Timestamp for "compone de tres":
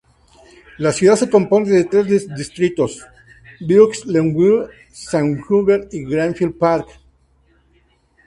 1.29-2.27